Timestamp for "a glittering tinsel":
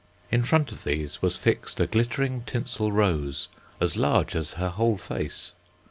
1.79-2.91